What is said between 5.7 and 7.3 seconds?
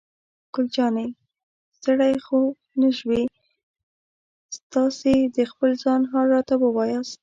ځان حال راته ووایاست.